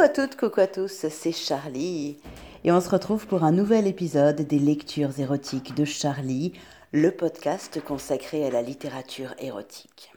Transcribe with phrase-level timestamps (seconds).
[0.00, 2.16] Coucou à toutes, coucou à tous, c'est Charlie.
[2.64, 6.54] Et on se retrouve pour un nouvel épisode des lectures érotiques de Charlie,
[6.90, 10.10] le podcast consacré à la littérature érotique.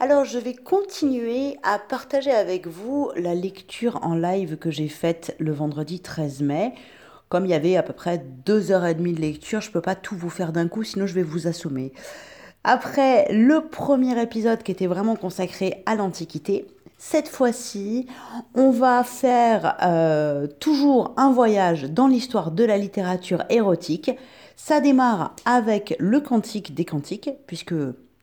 [0.00, 5.36] Alors je vais continuer à partager avec vous la lecture en live que j'ai faite
[5.38, 6.72] le vendredi 13 mai.
[7.28, 9.74] Comme il y avait à peu près deux heures et demie de lecture, je ne
[9.74, 11.92] peux pas tout vous faire d'un coup, sinon je vais vous assommer.
[12.66, 16.66] Après le premier épisode qui était vraiment consacré à l'Antiquité,
[17.06, 18.06] cette fois-ci,
[18.54, 24.10] on va faire euh, toujours un voyage dans l'histoire de la littérature érotique.
[24.56, 27.74] Ça démarre avec le Cantique des Cantiques, puisque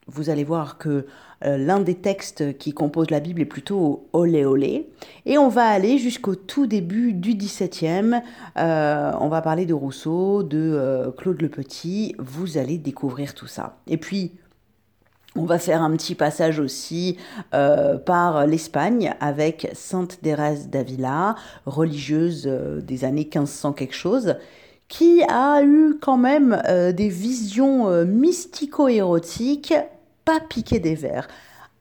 [0.08, 1.06] vous allez voir que
[1.46, 4.90] euh, l'un des textes qui composent la Bible est plutôt olé olé.
[5.28, 8.22] Et on va aller jusqu'au tout début du XVIIe.
[8.58, 12.16] Euh, on va parler de Rousseau, de euh, Claude le Petit.
[12.18, 13.78] Vous allez découvrir tout ça.
[13.86, 14.32] Et puis,
[15.36, 17.18] on va faire un petit passage aussi
[17.52, 24.36] par l'Espagne avec Sainte Thérèse d'Avila, religieuse des années 1500 quelque chose,
[24.88, 29.74] qui a eu quand même des visions mystico-érotiques
[30.26, 31.28] pas piquer des verres.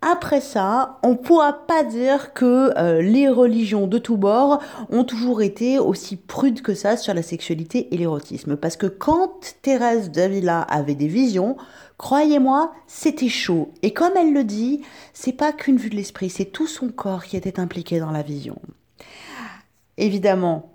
[0.03, 5.05] Après ça, on ne pourra pas dire que euh, les religions de tous bords ont
[5.05, 8.57] toujours été aussi prudes que ça sur la sexualité et l'érotisme.
[8.57, 11.59] Parce que quand Thérèse d'Avila avait des visions,
[11.99, 13.73] croyez-moi, c'était chaud.
[13.83, 14.81] Et comme elle le dit,
[15.13, 18.23] c'est pas qu'une vue de l'esprit, c'est tout son corps qui était impliqué dans la
[18.23, 18.59] vision.
[19.99, 20.73] Évidemment,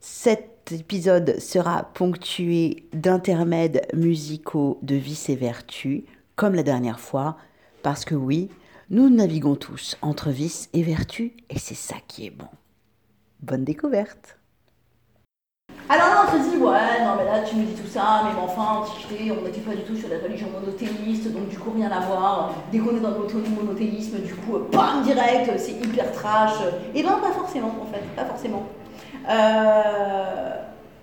[0.00, 6.04] cet épisode sera ponctué d'intermèdes musicaux de vice et vertu
[6.36, 7.36] comme la dernière fois,
[7.84, 8.48] parce que oui,
[8.88, 12.48] nous naviguons tous entre vice et vertu, et c'est ça qui est bon.
[13.40, 14.38] Bonne découverte
[15.86, 18.40] alors là, on se dit, ouais, non, mais là, tu me dis tout ça, mais
[18.40, 21.90] enfin, Antiquité, on n'était pas du tout sur la religion monothéiste, donc du coup, rien
[21.90, 22.54] à voir.
[22.72, 26.54] Dès qu'on est dans le monothéisme, du coup, bam, direct, c'est hyper trash.
[26.94, 28.66] Et ben, pas forcément, en fait, pas forcément.
[29.28, 30.56] Euh,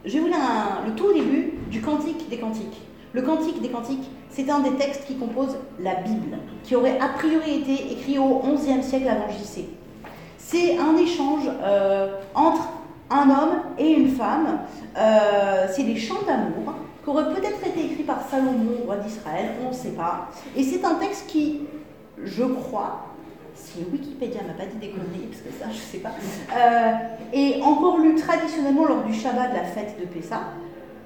[0.03, 2.81] je vais le tout début du Cantique des Cantiques.
[3.13, 7.09] Le Cantique des Cantiques, c'est un des textes qui composent la Bible, qui aurait a
[7.09, 9.65] priori été écrit au XIe siècle avant JC.
[10.37, 12.69] C'est un échange euh, entre
[13.09, 14.59] un homme et une femme.
[14.97, 16.73] Euh, c'est des chants d'amour
[17.03, 20.29] qui auraient peut-être été écrits par Salomon, roi d'Israël, on ne sait pas.
[20.55, 21.61] Et c'est un texte qui,
[22.23, 23.07] je crois,
[23.55, 26.11] si Wikipédia m'a pas dit des conneries, parce que ça, je ne sais pas,
[26.55, 26.91] euh,
[27.33, 30.43] est encore lu traditionnellement lors du Shabbat de la fête de Pessah.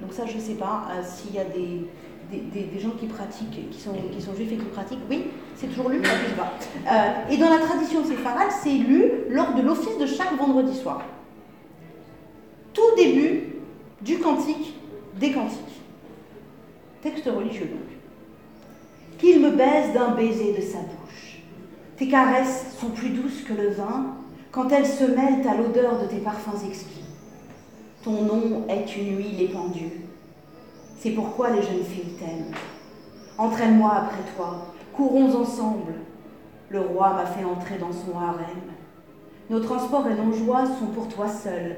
[0.00, 1.86] Donc ça, je ne sais pas s'il y a des,
[2.30, 5.88] des, gens qui pratiquent, qui sont, qui sont juifs et qui pratiquent, oui, c'est toujours
[5.88, 6.02] lu.
[6.02, 11.02] Euh, et dans la tradition séfarade, c'est lu lors de l'office de chaque vendredi soir.
[12.72, 13.54] Tout début
[14.02, 14.74] du cantique
[15.18, 15.60] des cantiques.
[17.02, 19.18] Texte religieux donc.
[19.18, 21.40] Qu'il me baise d'un baiser de sa bouche.
[21.96, 24.14] Tes caresses sont plus douces que le vin
[24.50, 27.05] quand elles se mêlent à l'odeur de tes parfums exquis.
[28.06, 30.06] Ton nom est une huile épandue
[30.96, 32.54] c'est pourquoi les jeunes filles t'aiment.
[33.36, 35.94] Entraîne-moi après toi, courons ensemble.
[36.68, 38.72] Le roi m'a fait entrer dans son harem.
[39.50, 41.76] Nos transports et nos joies sont pour toi seul.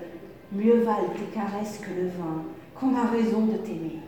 [0.52, 2.42] Mieux valent tes caresses que le vin,
[2.74, 3.98] qu'on a raison de t'aimer.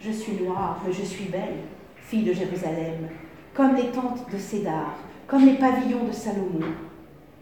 [0.00, 1.62] Je suis noire, mais je suis belle,
[1.96, 3.08] fille de Jérusalem,
[3.54, 6.66] comme les tentes de Cédar, comme les pavillons de Salomon.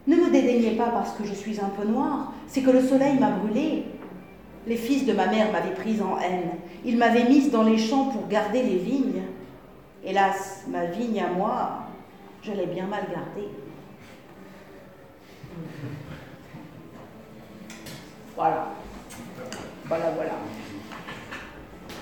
[0.06, 3.18] Ne me dédaignez pas parce que je suis un peu noire, c'est que le soleil
[3.18, 3.84] m'a brûlée,
[4.66, 6.50] les fils de ma mère m'avaient prise en haine.
[6.84, 9.22] Ils m'avaient mise dans les champs pour garder les vignes.
[10.04, 11.82] Hélas, ma vigne à moi,
[12.42, 13.48] je l'ai bien mal gardée.
[18.36, 18.69] Voilà.
[19.86, 20.32] Voilà, voilà.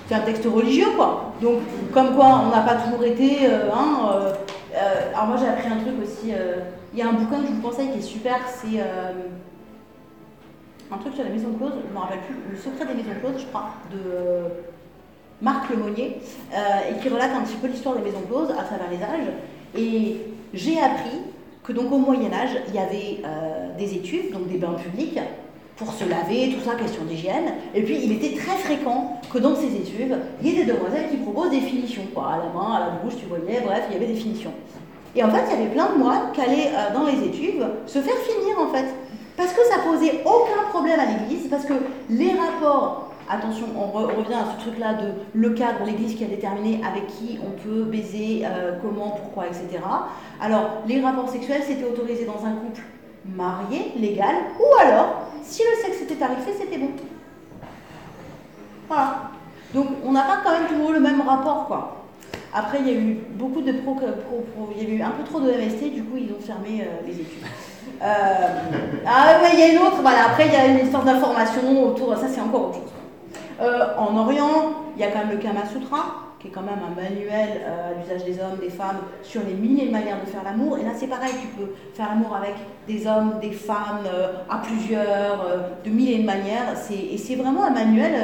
[0.09, 1.35] C'est un texte religieux, quoi.
[1.41, 1.61] Donc,
[1.93, 3.47] comme quoi, on n'a pas toujours été.
[3.47, 4.33] Euh, hein, euh,
[4.75, 6.33] euh, alors, moi, j'ai appris un truc aussi.
[6.93, 8.81] Il y a un bouquin que je vous conseille qui est super, c'est
[10.93, 13.19] un truc sur la maison close, je ne me rappelle plus, Le secret des maisons
[13.21, 14.49] closes, je crois, de euh,
[15.41, 16.19] Marc Lemonnier,
[16.53, 19.31] euh, et qui relate un petit peu l'histoire des maisons closes à travers les âges.
[19.77, 20.17] Et
[20.53, 21.19] j'ai appris
[21.63, 25.21] que donc au Moyen Âge, il y avait euh, des études, donc des bains publics,
[25.77, 27.53] pour se laver, tout ça, question d'hygiène.
[27.75, 31.09] Et puis il était très fréquent que dans ces études, il y ait des demoiselles
[31.11, 33.97] qui proposent des finitions, à la main, à la bouche, tu voyais, bref, il y
[33.97, 34.53] avait des finitions.
[35.17, 37.99] Et en fait, il y avait plein de moines qui allaient dans les études se
[37.99, 38.87] faire finir en fait.
[39.41, 41.73] Parce que ça posait aucun problème à l'Église, parce que
[42.11, 46.83] les rapports, attention, on, revient à ce truc-là de le cadre, l'Église qui a déterminé
[46.87, 49.83] avec qui on peut baiser, euh, comment, pourquoi, etc.
[50.43, 52.83] Alors, les rapports sexuels, c'était autorisé dans un couple
[53.35, 56.91] marié, légal, ou alors, si le sexe était tarifé, c'était bon.
[58.89, 59.31] Voilà.
[59.73, 62.00] Donc, on n'a pas quand même toujours le même rapport, quoi.
[62.53, 64.05] Après, il y a eu beaucoup de pro, pro,
[64.55, 66.83] pro, il y a eu un peu trop de MST, du coup, ils ont fermé
[66.83, 67.45] euh, les études.
[68.01, 71.85] ah, mais il y a une autre, voilà, après il y a une histoire d'information
[71.85, 73.71] autour, ça c'est encore autre chose.
[73.99, 77.01] en Orient, il y a quand même le Kama Sutra, qui est quand même un
[77.01, 80.79] manuel à l'usage des hommes, des femmes, sur les milliers de manières de faire l'amour.
[80.79, 82.55] Et là, c'est pareil, tu peux faire l'amour avec
[82.89, 84.07] des hommes, des femmes,
[84.49, 85.45] à plusieurs,
[85.85, 86.75] de milliers de manières.
[86.91, 88.15] Et c'est vraiment un manuel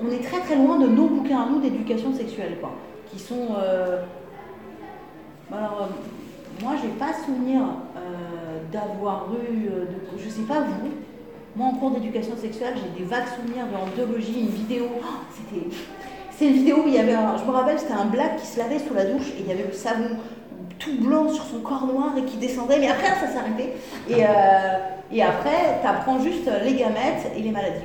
[0.00, 2.72] on est très très loin de nos bouquins à nous d'éducation sexuelle, quoi,
[3.10, 3.48] qui sont.
[3.58, 4.02] Euh,
[5.52, 7.62] alors, euh, moi, j'ai pas souvenir
[7.96, 10.90] euh, d'avoir eu, de, je sais pas vous,
[11.56, 14.86] moi en cours d'éducation sexuelle, j'ai des vagues souvenirs de l'anthologie, une vidéo.
[15.00, 15.66] Oh, c'était,
[16.36, 18.46] c'est une vidéo où il y avait, un, je me rappelle, c'était un black qui
[18.46, 20.16] se lavait sous la douche et il y avait le savon
[20.78, 23.74] tout blanc sur son corps noir et qui descendait, mais après ça s'arrêtait.
[24.08, 24.22] Et,
[25.10, 27.84] et après, tu apprends juste les gamètes et les maladies.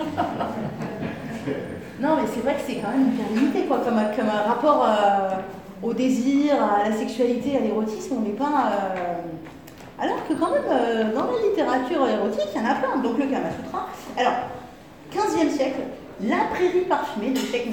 [2.00, 4.84] Non, mais c'est vrai que c'est quand même bien limité, quoi, comme, comme un rapport
[4.84, 5.36] euh,
[5.82, 8.72] au désir, à la sexualité, à l'érotisme, on n'est pas.
[8.72, 12.96] Euh, alors que, quand même, euh, dans la littérature érotique, il y en a plein.
[12.96, 13.86] Donc, le Kama Sutra.
[14.18, 14.32] Alors,
[15.12, 15.80] 15e siècle,
[16.20, 17.68] La prairie parfumée de Sheikh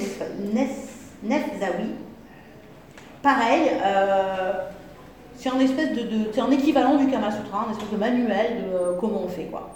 [1.24, 1.90] Nefzawi.
[3.22, 3.70] Pareil,
[5.36, 9.00] c'est un espèce de, c'est un équivalent du Kama Sutra, un espèce de manuel de
[9.00, 9.70] comment on fait, quoi.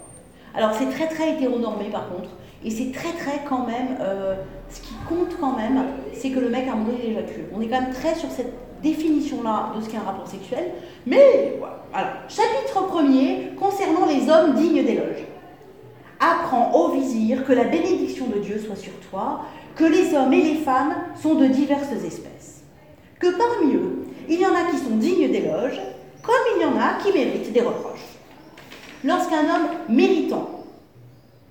[0.54, 2.30] Alors, c'est très, très hétéronormé, par contre.
[2.64, 4.34] Et c'est très très quand même, euh,
[4.70, 7.16] ce qui compte quand même, c'est que le mec à un moment donné.
[7.54, 10.72] On est quand même très sur cette définition-là de ce qu'est un rapport sexuel.
[11.06, 12.22] Mais voilà.
[12.28, 15.24] Chapitre premier concernant les hommes dignes d'éloge.
[16.18, 19.42] Apprends au vizir que la bénédiction de Dieu soit sur toi,
[19.74, 22.64] que les hommes et les femmes sont de diverses espèces,
[23.20, 25.78] que parmi eux, il y en a qui sont dignes d'éloge,
[26.22, 28.16] comme il y en a qui méritent des reproches.
[29.04, 30.64] Lorsqu'un homme méritant,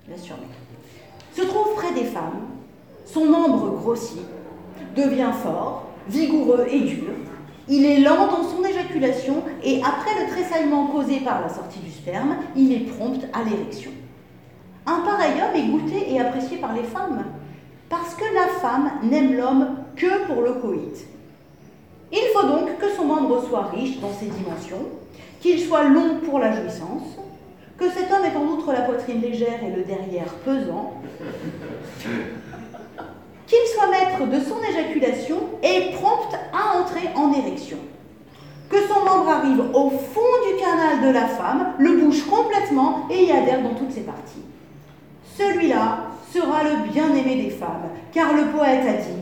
[0.08, 0.34] bien sûr,
[1.36, 2.46] se trouve près des femmes,
[3.04, 4.22] son membre grossit,
[4.96, 7.12] devient fort, vigoureux et dur.
[7.68, 11.90] Il est lent dans son éjaculation et après le tressaillement causé par la sortie du
[11.90, 13.90] sperme, il est prompt à l'érection.
[14.86, 17.24] Un pareil homme est goûté et apprécié par les femmes
[17.90, 21.06] parce que la femme n'aime l'homme que pour le coït.
[22.12, 24.86] Il faut donc que son membre soit riche dans ses dimensions,
[25.40, 27.18] qu'il soit long pour la jouissance,
[27.78, 30.94] que cet homme ait en outre la poitrine légère et le derrière pesant,
[33.46, 37.78] qu'il soit maître de son éjaculation et prompt à entrer en érection,
[38.68, 40.20] que son membre arrive au fond
[40.50, 44.42] du canal de la femme, le bouge complètement et y adhère dans toutes ses parties.
[45.36, 45.98] Celui-là
[46.32, 49.20] sera le bien-aimé des femmes, car le poète a dit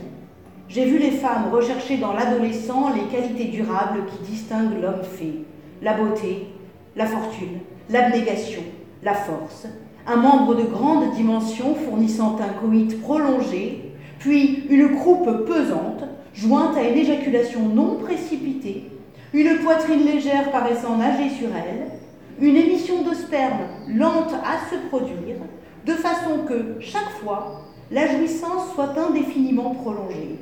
[0.69, 5.43] J'ai vu les femmes rechercher dans l'adolescent les qualités durables qui distinguent l'homme fait,
[5.81, 6.47] la beauté,
[6.95, 7.59] la fortune,
[7.89, 8.61] l'abnégation,
[9.03, 9.67] la force,
[10.07, 16.03] un membre de grande dimension fournissant un coït prolongé, puis une croupe pesante,
[16.33, 18.89] jointe à une éjaculation non précipitée,
[19.33, 21.91] une poitrine légère paraissant nager sur elle,
[22.39, 25.37] une émission de sperme lente à se produire,
[25.85, 27.61] de façon que, chaque fois,
[27.91, 30.39] la jouissance soit indéfiniment prolongée,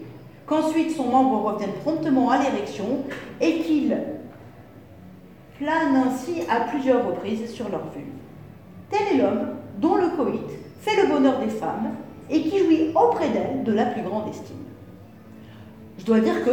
[0.48, 3.04] qu'ensuite son membre revienne promptement à l'érection
[3.42, 3.98] et qu'il
[5.60, 8.12] plane ainsi à plusieurs reprises sur leur vue.
[8.90, 9.48] Tel est l'homme
[9.80, 10.42] dont le coït
[10.80, 11.92] fait le bonheur des femmes
[12.30, 14.56] et qui jouit auprès d'elles de la plus grande estime.
[16.00, 16.52] Je dois dire que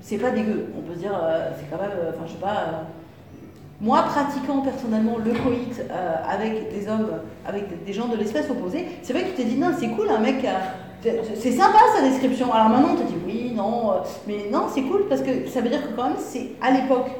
[0.00, 0.66] c'est pas dégueu.
[0.76, 2.82] On peut dire, euh, c'est quand même, euh, enfin je sais pas, euh,
[3.80, 5.82] moi pratiquant personnellement le coït
[6.28, 7.10] avec des hommes,
[7.46, 10.08] avec des gens de l'espèce opposée, c'est vrai que tu t'es dit, non, c'est cool,
[10.08, 10.46] un mec,
[11.02, 12.52] c'est sympa sa description.
[12.52, 13.94] Alors maintenant, on te dit, oui, non,
[14.26, 17.10] mais non, c'est cool parce que ça veut dire que quand même, c'est à l'époque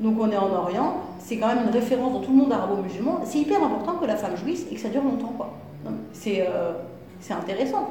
[0.00, 3.20] donc on est en Orient, c'est quand même une référence dans tout le monde arabo-musulman.
[3.24, 5.32] C'est hyper important que la femme jouisse et que ça dure longtemps.
[5.36, 5.54] quoi.
[6.12, 6.72] C'est euh,
[7.30, 7.90] intéressant.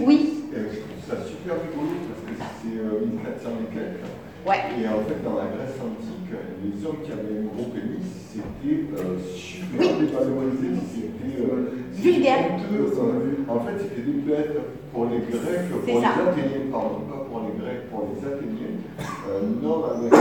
[0.00, 4.08] Oui Je trouve ça super rigolo parce que c'est euh, 1400 et quelques.
[4.46, 4.58] Ouais.
[4.82, 6.34] Et en fait, dans la Grèce antique,
[6.64, 10.06] les hommes qui avaient un gros pénis, c'était euh, super oui.
[10.06, 12.50] dévalorisé, c'était euh, vulgaire.
[13.48, 14.58] En fait, c'était des bêtes
[14.92, 18.76] pour les Grecs, pour les Athéniens, pardon, pas pour les Grecs, pour les Athéniens.
[19.28, 20.18] Euh, non, avec le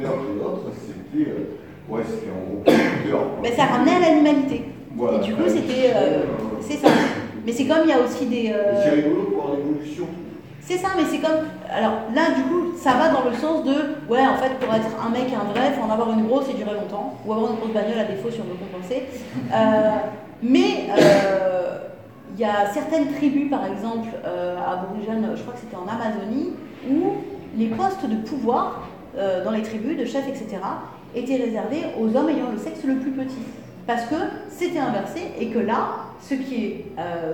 [0.00, 4.64] et l'autre, c'était euh, ouais, un gros Mais ça ramenait à l'animalité.
[4.64, 5.92] et du coup, c'était.
[5.94, 6.22] Euh,
[6.60, 6.88] c'est ça.
[7.44, 8.52] Mais c'est comme il y a aussi des.
[8.54, 10.06] Euh, c'est rigolo pour l'évolution.
[10.60, 11.44] C'est ça, mais c'est comme.
[11.70, 13.74] Alors là, du coup, ça va dans le sens de.
[14.10, 16.48] Ouais, en fait, pour être un mec, un vrai, il faut en avoir une grosse
[16.48, 17.18] et durer longtemps.
[17.26, 19.04] Ou avoir une grosse bagnole à défaut si on veut compenser.
[20.42, 20.88] mais.
[22.34, 26.52] Il y a certaines tribus, par exemple, euh, aborigènes, je crois que c'était en Amazonie,
[26.90, 27.14] où
[27.56, 28.88] les postes de pouvoir
[29.44, 30.56] dans les tribus, de chefs, etc.,
[31.14, 33.38] étaient réservés aux hommes ayant le sexe le plus petit.
[33.86, 34.16] Parce que
[34.50, 35.86] c'était inversé et que là,
[36.20, 36.86] ce qui est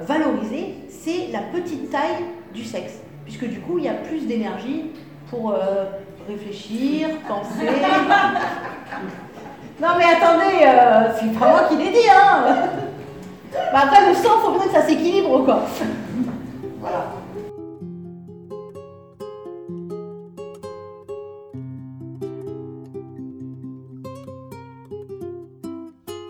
[0.07, 4.87] valorisé, c'est la petite taille du sexe puisque du coup, il y a plus d'énergie
[5.29, 5.85] pour euh,
[6.29, 7.67] réfléchir, penser.
[9.81, 12.45] Non mais attendez, euh, c'est pas moi qui l'ai dit, hein
[13.53, 15.63] bah Après le sang, faut bien que ça s'équilibre, quoi.
[16.81, 17.07] voilà.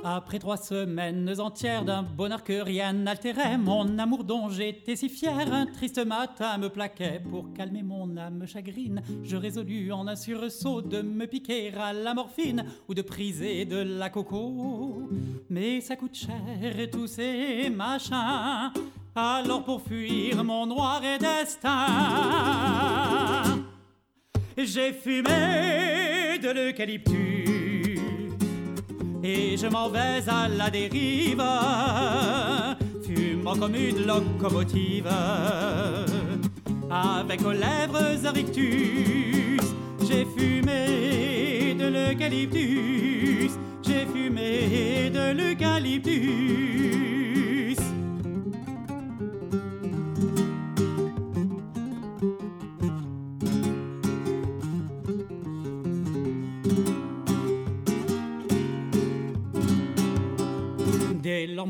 [0.02, 5.52] Après trois semaines entières d'un bonheur que rien n'altérait, mon amour dont j'étais si fier,
[5.52, 7.20] un triste matin me plaquait.
[7.30, 12.14] Pour calmer mon âme chagrine, je résolus en un sursaut de me piquer à la
[12.14, 15.06] morphine ou de priser de la coco.
[15.50, 18.72] Mais ça coûte cher tous ces machins,
[19.14, 21.86] alors pour fuir mon noir et destin,
[24.56, 27.29] j'ai fumé de l'eucalyptus
[29.22, 31.42] et je m'en vais à la dérive,
[33.02, 35.08] fumant comme une locomotive,
[36.90, 39.60] avec aux lèvres un rictus.
[40.08, 46.79] J'ai fumé de l'eucalyptus, j'ai fumé de l'eucalyptus.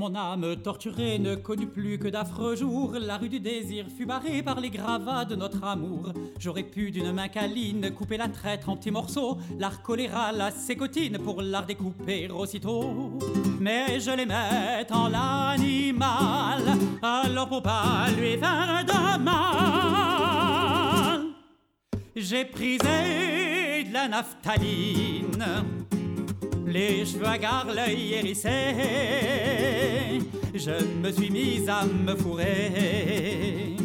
[0.00, 2.94] Mon âme torturée ne connut plus que d'affreux jours.
[2.98, 6.14] La rue du désir fut barrée par les gravats de notre amour.
[6.38, 11.18] J'aurais pu d'une main câline couper la traître en petits morceaux, la choléra, la sécotine
[11.18, 13.18] pour la découper aussitôt.
[13.60, 16.62] Mais je l'aimais en l'animal,
[17.02, 19.34] alors pour pas lui faire de mal,
[22.16, 25.44] j'ai prisé de la naphtaline
[26.70, 28.48] les cheveux hagards, l'œil hérissé,
[30.54, 33.76] je me suis mise à me fourrer.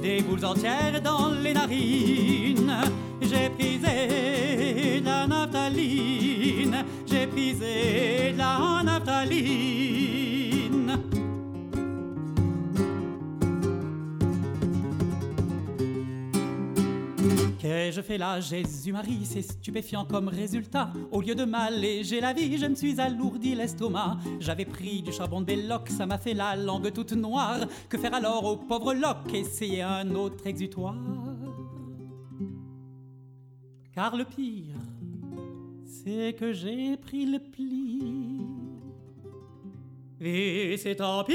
[0.00, 2.76] Des boules entières dans les narines,
[3.20, 10.43] j'ai prisé la naphtaline, j'ai prisé de la naphtaline.
[17.64, 19.24] Qu'ai-je fait là, Jésus-Marie?
[19.24, 20.92] C'est stupéfiant comme résultat.
[21.10, 24.18] Au lieu de m'alléger la vie, je me suis alourdi l'estomac.
[24.38, 27.60] J'avais pris du charbon de Belloc, ça m'a fait la langue toute noire.
[27.88, 29.32] Que faire alors au pauvre Locke?
[29.32, 30.94] Essayer un autre exutoire
[33.94, 34.76] Car le pire,
[35.86, 38.42] c'est que j'ai pris le pli.
[40.20, 41.32] Et c'est tant pis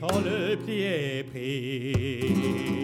[0.00, 2.82] quand le pli est pris.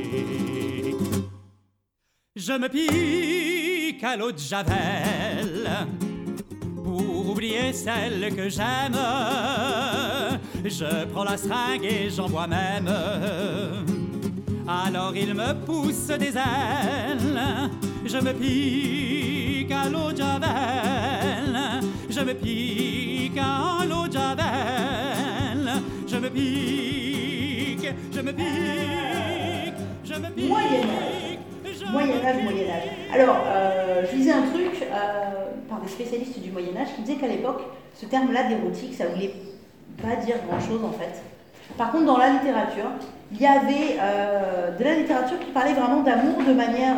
[2.40, 5.68] Je me pique à l'eau de Javel
[6.84, 8.96] pour oublier celle que j'aime.
[10.64, 12.88] Je prends la seringue et j'en bois même.
[14.68, 17.40] Alors il me pousse des ailes.
[18.06, 21.82] Je me pique à l'eau de Javel.
[22.08, 25.82] Je me pique à l'eau de Javel.
[26.06, 31.37] Je me pique, je me pique, je me pique.
[31.90, 32.90] Moyen Âge, Moyen Âge.
[33.14, 34.94] Alors, euh, je lisais un truc euh,
[35.68, 37.62] par des spécialistes du Moyen Âge qui disaient qu'à l'époque,
[37.94, 39.32] ce terme-là d'érotique, ça voulait
[40.02, 41.22] pas dire grand-chose en fait.
[41.76, 42.90] Par contre, dans la littérature,
[43.32, 46.96] il y avait euh, de la littérature qui parlait vraiment d'amour de manière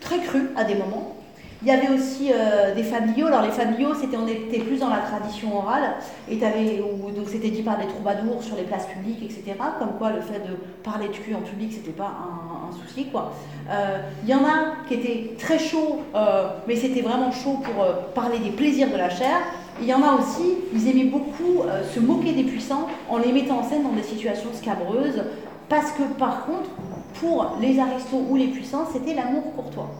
[0.00, 1.16] très crue à des moments.
[1.62, 2.32] Il y avait aussi
[2.74, 3.28] des familiaux.
[3.28, 5.94] Alors les familiaux, c'était on était plus dans la tradition orale,
[6.28, 9.56] et donc c'était dit par des troubadours sur les places publiques, etc.
[9.78, 12.41] Comme quoi le fait de parler de cul en public, c'était pas un,
[12.72, 13.06] souci.
[13.06, 13.32] quoi.
[13.70, 17.82] Euh, il y en a qui étaient très chauds, euh, mais c'était vraiment chaud pour
[17.82, 19.38] euh, parler des plaisirs de la chair.
[19.80, 21.62] Il y en a aussi, ils aimaient beaucoup
[21.92, 25.24] se moquer des puissants en les mettant en scène dans des situations scabreuses,
[25.68, 26.68] parce que par contre,
[27.14, 29.90] pour les aristos ou les puissants, c'était l'amour courtois.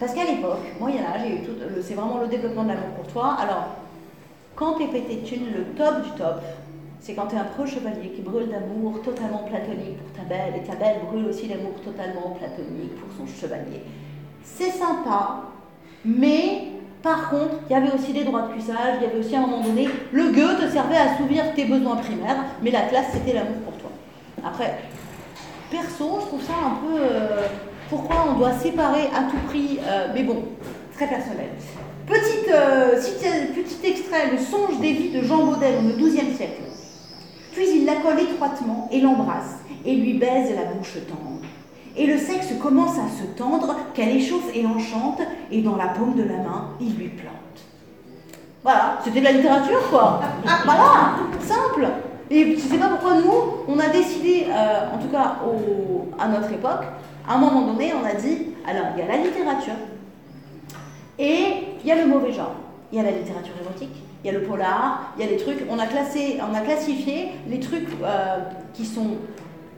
[0.00, 1.28] Parce qu'à l'époque, Moyen Âge,
[1.82, 3.36] c'est vraiment le développement de l'amour courtois.
[3.38, 3.66] Alors,
[4.56, 5.22] quand t'es pété
[5.54, 6.40] le top du top,
[7.02, 10.54] c'est quand tu es un pro chevalier qui brûle d'amour totalement platonique pour ta belle,
[10.56, 13.82] et ta belle brûle aussi d'amour totalement platonique pour son chevalier.
[14.44, 15.42] C'est sympa,
[16.04, 16.68] mais
[17.02, 19.38] par contre, il y avait aussi des droits de cuissage, il y avait aussi à
[19.38, 23.06] un moment donné, le gueux te servait à assouvir tes besoins primaires, mais la classe
[23.12, 23.90] c'était l'amour pour toi.
[24.44, 24.78] Après,
[25.72, 27.00] perso, je trouve ça un peu.
[27.00, 27.46] Euh,
[27.90, 30.44] pourquoi on doit séparer à tout prix, euh, mais bon,
[30.94, 31.48] très personnel.
[32.06, 32.96] Petite, euh,
[33.54, 36.62] petit extrait, le songe des vies de Jean Baudel au XIIe siècle.
[37.52, 41.40] Puis il la colle étroitement et l'embrasse, et lui baise la bouche tendre.
[41.96, 46.14] Et le sexe commence à se tendre, qu'elle échauffe et enchante, et dans la paume
[46.14, 47.34] de la main, il lui plante.
[48.62, 50.20] Voilà, c'était de la littérature, quoi.
[50.64, 51.88] Voilà, simple.
[52.30, 55.36] Et je sais pas pourquoi nous, on a décidé, euh, en tout cas
[56.18, 56.84] à notre époque,
[57.28, 59.74] à un moment donné, on a dit, alors il y a la littérature,
[61.18, 62.54] Et il y a le mauvais genre.
[62.90, 65.36] Il y a la littérature érotique, il y a le polar, il y a les
[65.36, 65.58] trucs.
[65.68, 68.38] On a, classé, on a classifié les trucs euh,
[68.72, 69.16] qui sont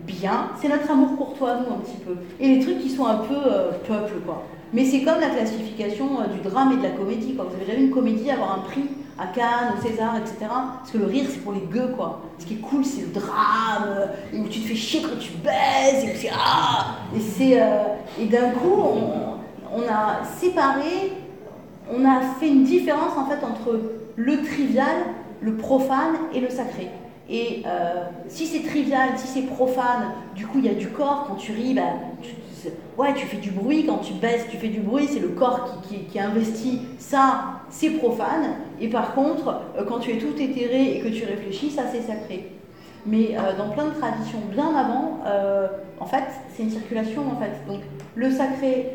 [0.06, 2.16] bien, c'est notre amour courtois, nous, un petit peu.
[2.38, 4.42] Et les trucs qui sont un peu euh, peuple, quoi.
[4.74, 7.46] Mais c'est comme la classification euh, du drame et de la comédie, quoi.
[7.48, 8.84] Vous avez vu une comédie avoir un prix
[9.18, 10.36] à Cannes, au César, etc.
[10.40, 12.20] Parce que le rire, c'est pour les gueux, quoi.
[12.38, 15.32] Ce qui est cool, c'est le drame, et où tu te fais chier quand tu
[15.42, 17.62] baises, et c'est ah Et c'est
[18.20, 21.12] et d'un coup, on, on, a séparé,
[21.90, 23.78] on a fait une différence en fait entre
[24.16, 24.96] le trivial,
[25.40, 26.90] le profane et le sacré.
[27.28, 31.24] Et euh, si c'est trivial, si c'est profane, du coup il y a du corps,
[31.26, 32.34] quand tu ris, ben, tu,
[32.98, 35.80] ouais, tu fais du bruit, quand tu baisses, tu fais du bruit, c'est le corps
[35.88, 40.96] qui, qui, investit, ça c'est profane, et par contre, euh, quand tu es tout éthéré
[40.96, 42.50] et que tu réfléchis, ça c'est sacré.
[43.06, 45.20] Mais euh, dans plein de traditions bien avant,
[46.00, 47.52] en fait, c'est une circulation en fait.
[47.66, 47.80] Donc
[48.14, 48.92] le sacré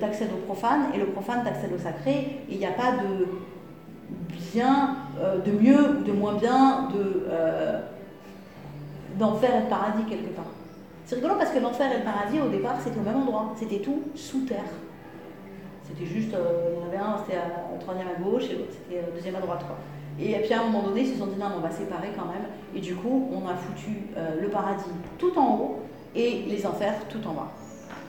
[0.00, 2.12] t'accède au profane et le profane t'accède au sacré,
[2.48, 3.26] et il n'y a pas de
[4.58, 7.80] euh, de mieux ou de moins bien, de, euh,
[9.18, 10.46] d'enfer et de paradis quelque part.
[11.06, 13.52] C'est rigolo parce que l'enfer et le paradis, au départ, c'était au même endroit.
[13.56, 14.70] C'était tout sous terre.
[15.84, 18.72] C'était juste, euh, il y en avait un, c'était à, troisième à gauche et l'autre,
[18.72, 19.64] c'était deuxième à droite.
[19.66, 19.76] Quoi.
[20.18, 22.26] Et puis à un moment donné, ils se sont dit non, on va séparer quand
[22.26, 22.46] même.
[22.74, 24.06] Et du coup, on a foutu
[24.40, 24.84] le paradis
[25.18, 25.78] tout en haut
[26.14, 27.48] et les enfers tout en bas.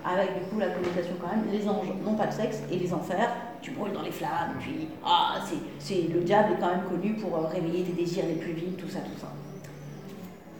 [0.05, 2.93] Avec du coup la connotation quand même, les anges n'ont pas de sexe et les
[2.93, 3.29] enfers
[3.61, 5.35] tu brûles dans les flammes, puis ah,
[5.79, 8.73] c'est, le diable est quand même connu pour euh, réveiller tes désirs les plus vils,
[8.73, 9.27] tout ça, tout ça.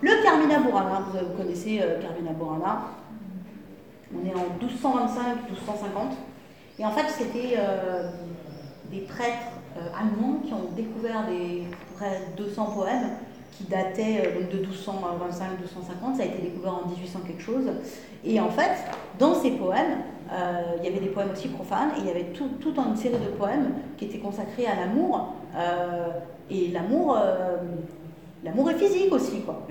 [0.01, 2.81] Le Carmina Burana, vous, connaissez euh, Carmina Burana,
[4.13, 6.13] on est en 1225-1250,
[6.79, 8.09] et en fait c'était euh,
[8.91, 9.37] des prêtres
[9.97, 11.63] allemands qui ont découvert des
[11.95, 13.09] près 200 poèmes
[13.57, 17.71] qui dataient de 1225-1250, ça a été découvert en 1800 quelque chose,
[18.23, 18.71] et en fait,
[19.17, 22.31] dans ces poèmes, euh, il y avait des poèmes aussi profanes et il y avait
[22.33, 25.33] toute tout une série de poèmes qui étaient consacrés à l'amour.
[25.55, 26.07] Euh,
[26.49, 27.57] et l'amour, euh,
[28.43, 29.67] l'amour est physique aussi, quoi.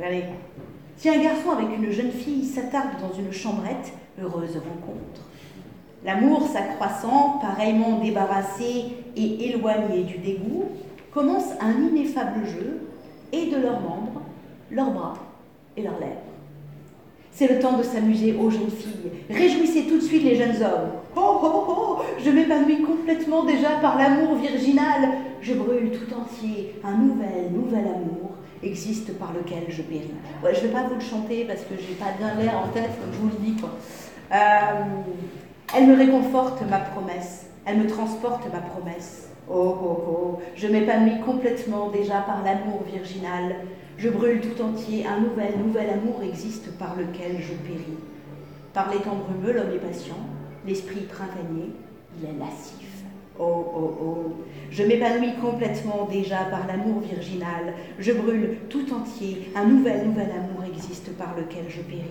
[0.97, 5.23] Si un garçon avec une jeune fille s'attarde dans une chambrette, heureuse rencontre.
[6.05, 8.85] L'amour s'accroissant, pareillement débarrassé
[9.17, 10.65] et éloigné du dégoût,
[11.13, 12.81] commence un ineffable jeu,
[13.33, 14.23] et de leurs membres,
[14.71, 15.15] leurs bras
[15.77, 16.30] et leurs lèvres.
[17.41, 19.13] C'est le temps de s'amuser aux jeunes filles.
[19.31, 20.91] Réjouissez tout de suite les jeunes hommes.
[21.17, 25.09] Oh oh oh Je m'épanouis complètement déjà par l'amour virginal.
[25.41, 26.75] Je brûle tout entier.
[26.85, 30.11] Un nouvel, nouvel amour existe par lequel je péris.
[30.45, 32.91] Je ne vais pas vous le chanter parce que j'ai pas bien l'air en tête,
[33.01, 33.57] comme je vous le dis.
[34.33, 34.37] Euh,
[35.75, 37.47] elle me réconforte ma promesse.
[37.65, 39.31] Elle me transporte ma promesse.
[39.49, 43.55] Oh oh oh Je m'épanouis complètement déjà par l'amour virginal.
[44.01, 47.99] Je brûle tout entier, un nouvel, nouvel amour existe par lequel je péris.
[48.73, 50.17] Par les temps brumeux, l'homme est patient,
[50.67, 51.69] l'esprit printanier,
[52.17, 53.05] il est lascif.
[53.39, 54.33] Oh, oh, oh,
[54.71, 60.65] je m'épanouis complètement déjà par l'amour virginal, je brûle tout entier, un nouvel, nouvel amour
[60.65, 62.09] existe par lequel je péris.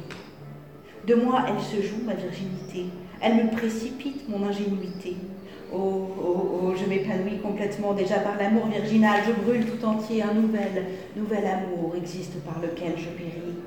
[1.07, 2.85] De moi, elle se joue ma virginité,
[3.19, 5.15] elle me précipite mon ingénuité,
[5.71, 10.33] Oh, oh, oh, je m'épanouis complètement déjà par l'amour virginal, je brûle tout entier, un
[10.33, 13.59] nouvel, nouvel amour existe par lequel je péris.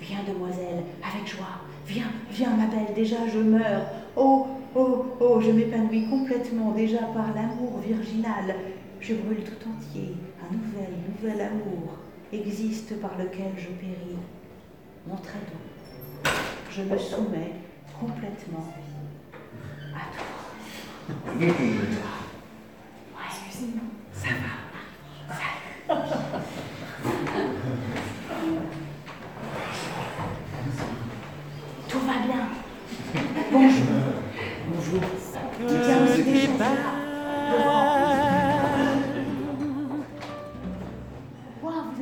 [0.00, 3.82] Viens, demoiselle, avec joie, viens, viens, ma belle, déjà je meurs.
[4.16, 8.54] Oh, oh, oh, je m'épanouis complètement déjà par l'amour virginal,
[9.00, 11.96] je brûle tout entier, un nouvel, nouvel amour
[12.32, 14.18] existe par lequel je péris.
[15.04, 16.32] Montrez donc,
[16.70, 17.54] je me soumets
[17.98, 18.68] complètement
[19.92, 20.49] à toi.
[23.26, 23.86] Excusez-moi.
[24.12, 24.52] Ça va.
[31.88, 32.44] Tout va bien.
[33.52, 33.86] Bonjour.
[34.68, 35.02] Bonjour.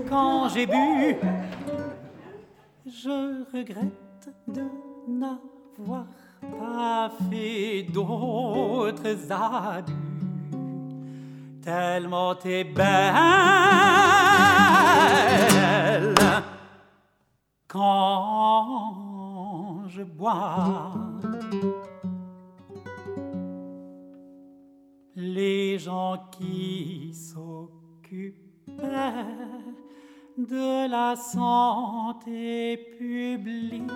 [0.09, 1.17] Quand j'ai bu,
[2.87, 4.63] je regrette de
[5.07, 6.07] n'avoir
[6.41, 9.93] pas fait d'autres abus,
[11.63, 12.85] tellement t'es belle
[17.67, 18.99] quand
[19.89, 20.93] je bois.
[25.15, 28.35] Les gens qui s'occupent
[30.39, 33.91] de la santé publique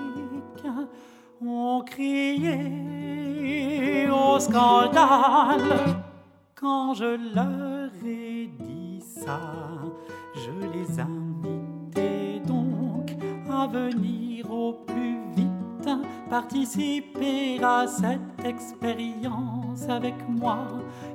[1.46, 2.58] ont crié
[4.10, 5.96] au scandale.
[6.54, 9.40] Quand je leur ai dit ça,
[10.34, 13.16] je les invitais donc
[13.50, 15.88] à venir au plus vite
[16.30, 20.66] participer à cette expérience avec moi.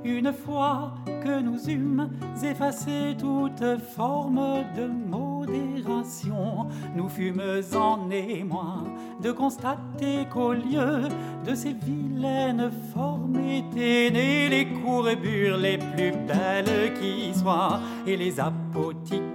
[0.07, 2.09] Une fois que nous eûmes
[2.41, 8.85] effacé toute forme de modération, nous fûmes en émoi
[9.21, 11.09] de constater qu'au lieu
[11.45, 19.26] de ces vilaines formes étaient les courbures les plus belles qui soient et les apothicaires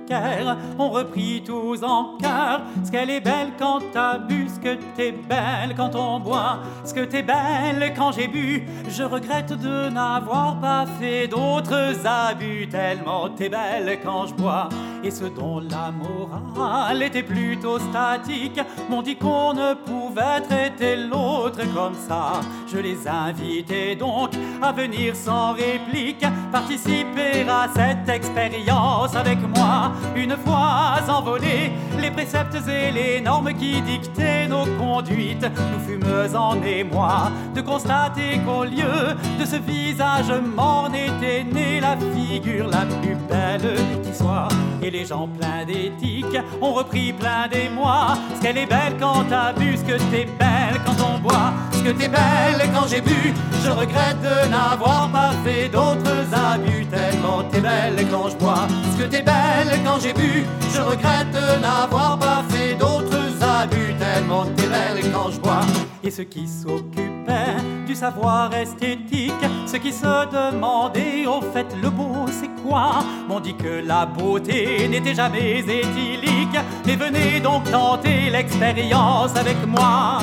[0.78, 5.12] ont repris tous en cœur ce qu'elle est belle quand t'as bu, ce que t'es
[5.12, 8.66] belle quand on boit, ce que t'es belle quand j'ai bu.
[8.88, 14.68] Je regrette de n'avoir pas fait d'autres abus, tellement t'es belle quand je bois.
[15.04, 21.60] Et ce dont la morale était plutôt statique, m'ont dit qu'on ne pouvait traiter l'autre
[21.74, 22.40] comme ça.
[22.68, 29.91] Je les invitais donc à venir sans réplique, participer à cette expérience avec moi.
[30.16, 36.62] Une fois envolés, les préceptes et les normes qui dictaient nos conduites, nous fûmes en
[36.62, 43.16] émoi de constater qu'au lieu de ce visage morne était née la figure la plus
[43.28, 44.48] belle qui soit.
[44.82, 48.14] Et les gens pleins d'éthique ont repris plein d'émoi.
[48.34, 51.82] Ce qu'elle est belle quand t'as bu, ce que t'es belle quand on boit, ce
[51.82, 53.32] que t'es belle quand j'ai bu.
[53.64, 56.81] Je regrette de n'avoir pas fait d'autres abus,
[57.22, 60.44] tellement t'es belle quand je bois, ce que t'es belle quand j'ai bu.
[60.74, 65.60] Je regrette n'avoir pas fait d'autres abus, tellement t'es belle quand je bois.
[66.02, 67.56] Et ceux qui s'occupaient
[67.86, 69.32] du savoir esthétique,
[69.66, 74.88] ceux qui se demandaient au fait le beau c'est quoi, m'ont dit que la beauté
[74.88, 76.58] n'était jamais éthylique.
[76.86, 80.18] Mais venez donc tenter l'expérience avec moi.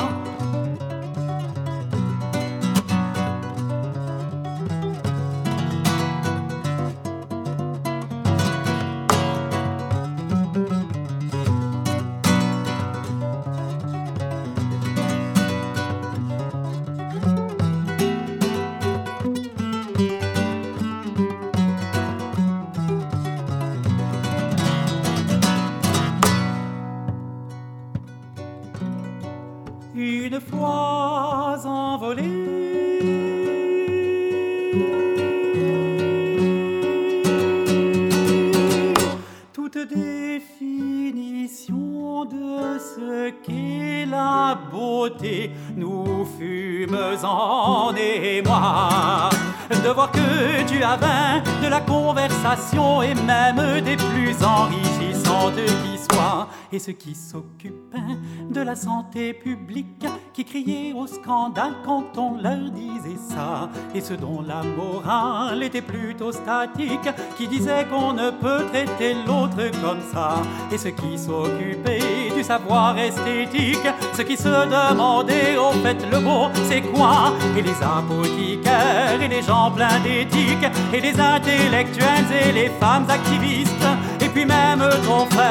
[57.00, 58.18] Qui s'occupaient
[58.50, 63.70] de la santé publique, qui criaient au scandale quand on leur disait ça.
[63.94, 67.08] Et ceux dont la morale était plutôt statique,
[67.38, 70.42] qui disaient qu'on ne peut traiter l'autre comme ça.
[70.70, 76.48] Et ceux qui s'occupaient du savoir esthétique, ceux qui se demandaient au fait le beau
[76.68, 77.32] c'est quoi?
[77.56, 83.88] Et les apothicaires et les gens pleins d'éthique, et les intellectuels et les femmes activistes,
[84.20, 85.49] et puis même ton frère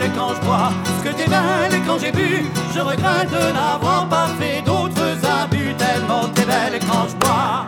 [0.00, 4.08] belle quand je bois, ce que t'es belle quand j'ai bu, je regrette de n'avoir
[4.08, 5.74] pas fait d'autres abus.
[5.76, 7.66] Tellement t'es belle quand je bois.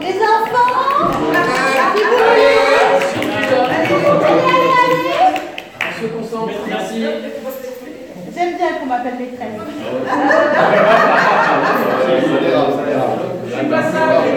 [0.00, 1.12] Les enfants
[1.94, 2.56] Si vous voulez
[3.52, 3.86] Allez,
[4.56, 5.04] allez, allez
[5.82, 7.04] On se concentre, merci.
[8.34, 9.60] J'aime bien qu'on m'appelle maîtresse.
[13.46, 14.30] Je suis pas sage.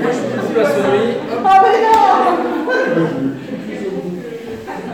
[0.00, 1.14] Moi, je suis petit poissonnerie.
[1.30, 2.39] Oh mais non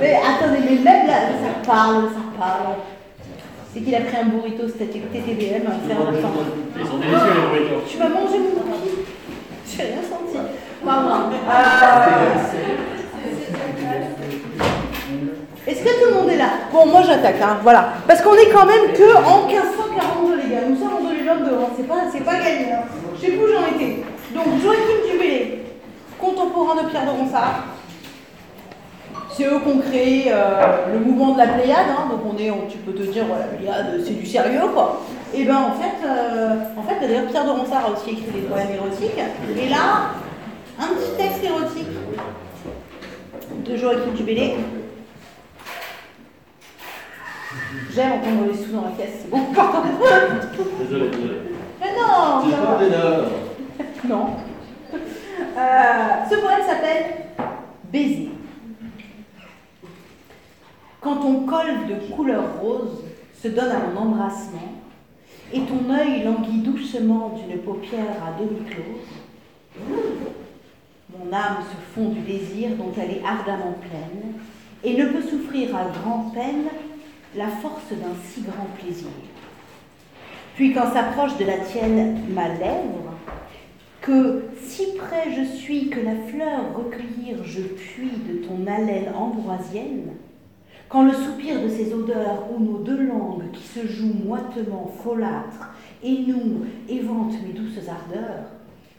[0.07, 2.77] Mais attendez, mais même là, ça parle, ça parle.
[3.75, 6.33] C'est qu'il a pris un burrito statique TTBM, faire un temps.
[6.79, 7.83] Ils sont délicieux les burritos.
[7.88, 9.03] Tu m'as mangé mon cookie
[9.66, 10.38] J'ai rien senti.
[10.85, 11.27] Maman.
[11.27, 12.07] Euh,
[15.66, 16.51] Est-ce que tout le monde est là?
[16.73, 17.95] Bon, moi j'attaque, hein, voilà.
[18.07, 20.61] Parce qu'on est quand même que en 1542, les gars.
[20.69, 21.69] Nous sommes en 2022, hein.
[21.77, 22.73] c'est pas, c'est pas gagné.
[22.73, 22.85] Hein.
[23.16, 24.05] Je sais plus où j'en étais.
[24.33, 25.64] Donc, Joachim Dubélé,
[26.21, 27.64] contemporain de Pierre de Ronsard.
[29.33, 32.09] C'est eux qui ont créé euh, le mouvement de la Pléiade, hein.
[32.11, 35.03] donc on est, on- tu peux te dire, voilà, la Pléiade, c'est du sérieux, quoi.
[35.35, 38.41] Et ben en fait, euh, en fait, d'ailleurs, Pierre de Ronsard a aussi écrit des
[38.49, 39.19] poèmes érotiques.
[39.61, 40.11] Et là,
[40.81, 41.89] un petit texte érotique
[43.67, 44.55] de Joachim Dubélé.
[47.95, 49.41] J'aime entendre les sous dans la caisse, c'est bon.
[50.81, 51.35] Désolé, désolé.
[51.81, 52.43] Mais non.
[54.09, 54.27] Non.
[54.93, 57.05] Euh, ce poème s'appelle
[57.93, 58.31] Baiser.
[61.07, 63.05] Quand ton col de couleur rose
[63.40, 64.73] se donne à mon embrassement,
[65.53, 69.87] et ton œil languit doucement d'une paupière à demi close,
[71.16, 74.33] mon âme se fond du désir dont elle est ardemment pleine,
[74.83, 76.66] et ne peut souffrir à grande peine
[77.37, 79.07] la force d'un si grand plaisir.
[80.57, 83.12] Puis quand s'approche de la tienne ma lèvre,
[84.01, 90.11] que si près je suis que la fleur recueillir je puis de ton haleine ambroisienne,
[90.88, 95.75] quand le soupir de ces odeurs ou nos deux langues qui se jouent moitement folâtres
[96.03, 98.44] et nous éventent mes douces ardeurs,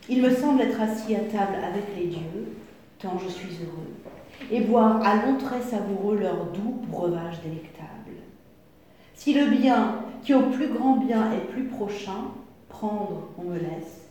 [0.10, 2.56] il me semble être assis à table avec les dieux,
[3.00, 7.88] tant je suis heureux, et boire à longs traits savoureux leur doux breuvage délectable.
[9.15, 12.32] Si le bien, qui au plus grand bien est plus prochain,
[12.69, 14.07] prendre on me laisse,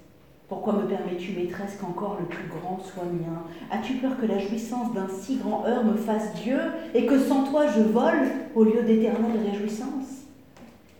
[0.48, 3.42] pourquoi me permets-tu, maîtresse, qu'encore le plus grand soit mien?
[3.70, 6.58] As-tu peur que la jouissance d'un si grand heure me fasse Dieu
[6.94, 10.24] et que sans toi je vole au lieu d'éternelle réjouissance?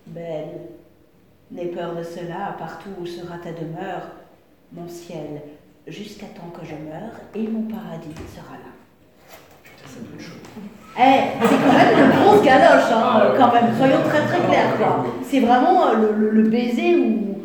[0.07, 0.63] Belle,
[1.51, 4.11] n'aie peur de cela, partout où sera ta demeure,
[4.73, 5.43] mon ciel,
[5.87, 8.77] jusqu'à temps que je meure, et mon paradis sera là.
[10.99, 11.03] Eh,
[11.43, 14.77] c'est quand même une grosse galoche, hein, ah, quand même, soyons très très clairs.
[14.79, 15.07] Quoi.
[15.23, 17.36] C'est vraiment euh, le, baiser où.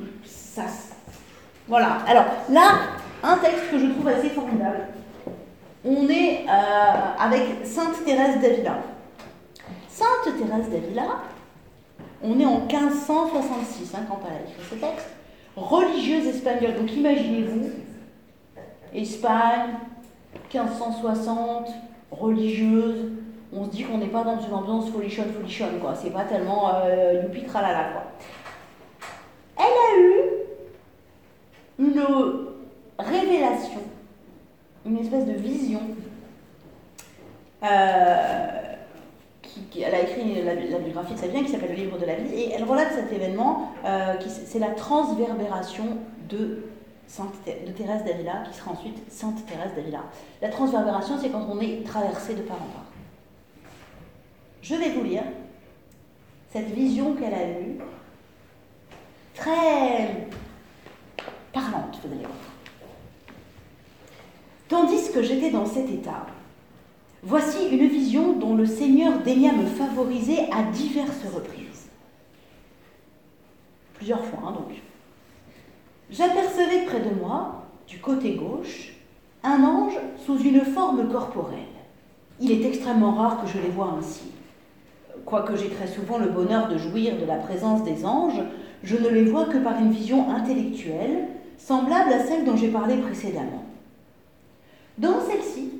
[1.67, 1.99] Voilà.
[2.07, 2.71] Alors là,
[3.23, 4.87] un texte que je trouve assez formidable.
[5.83, 8.77] On est euh, avec Sainte Thérèse d'Avila.
[9.87, 11.21] Sainte Thérèse d'Avila,
[12.23, 15.09] on est en 1566 hein, quand elle a écrit ce texte.
[15.55, 16.75] Religieuse espagnole.
[16.75, 17.69] Donc imaginez-vous,
[18.93, 19.71] Espagne,
[20.53, 21.69] 1560,
[22.11, 23.11] religieuse,
[23.53, 25.93] on se dit qu'on n'est pas dans une ambiance folichonne, folichonne, quoi.
[25.95, 28.03] C'est pas tellement euh, youpi tralala, quoi.
[29.57, 30.23] Elle a eu
[31.81, 32.05] une
[32.99, 33.81] révélation,
[34.85, 35.81] une espèce de vision.
[37.63, 38.47] Euh,
[39.75, 42.33] elle a écrit la, biographie de sa vie qui s'appelle Le livre de la vie,
[42.33, 45.97] et elle relate cet événement, euh, c'est la transverbération
[46.29, 46.63] de
[47.19, 50.03] de Thérèse d'Avila, qui sera ensuite Sainte Thérèse d'Avila.
[50.41, 52.85] La transverbération, c'est quand on est traversé de part en part.
[54.61, 55.23] Je vais vous lire
[56.53, 57.79] cette vision qu'elle a eue,
[59.35, 60.27] très
[61.53, 61.99] parlante.
[64.67, 66.25] Tandis que j'étais dans cet état,
[67.23, 71.89] voici une vision dont le Seigneur daigna me favoriser à diverses reprises.
[73.95, 74.81] Plusieurs fois, hein, donc.
[76.09, 78.93] J'apercevais près de moi, du côté gauche,
[79.43, 81.59] un ange sous une forme corporelle.
[82.39, 84.31] Il est extrêmement rare que je les vois ainsi.
[85.25, 88.41] Quoique j'ai très souvent le bonheur de jouir de la présence des anges,
[88.83, 91.27] je ne les vois que par une vision intellectuelle,
[91.65, 93.63] semblable à celle dont j'ai parlé précédemment.
[94.97, 95.71] Dans celle-ci,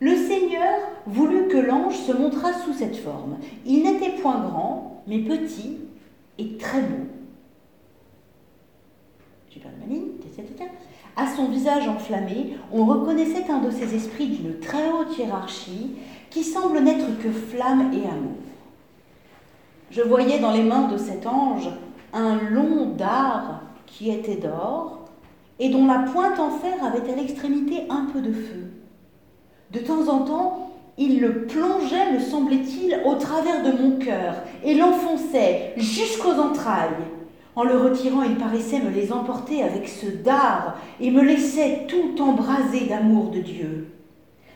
[0.00, 3.38] le Seigneur voulut que l'ange se montrât sous cette forme.
[3.66, 5.78] Il n'était point grand, mais petit
[6.38, 7.06] et très beau.
[11.16, 15.96] À son visage enflammé, on reconnaissait un de ces esprits d'une très haute hiérarchie
[16.30, 18.36] qui semble n'être que flamme et amour.
[19.90, 21.68] Je voyais dans les mains de cet ange
[22.12, 25.07] un long dard qui était d'or
[25.58, 28.70] et dont la pointe en fer avait à l'extrémité un peu de feu.
[29.72, 34.74] De temps en temps, il le plongeait, me semblait-il, au travers de mon cœur et
[34.74, 36.88] l'enfonçait jusqu'aux entrailles.
[37.54, 42.20] En le retirant, il paraissait me les emporter avec ce dard et me laissait tout
[42.22, 43.88] embrasé d'amour de Dieu.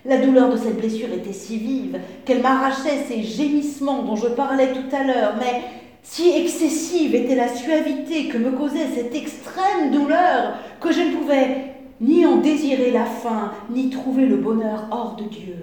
[0.05, 4.73] La douleur de cette blessure était si vive qu'elle m'arrachait ces gémissements dont je parlais
[4.73, 5.63] tout à l'heure, mais
[6.03, 11.75] si excessive était la suavité que me causait cette extrême douleur que je ne pouvais
[12.01, 15.57] ni en désirer la fin, ni trouver le bonheur hors de Dieu.